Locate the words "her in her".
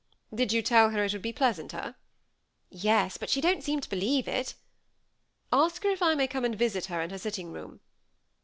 6.85-7.19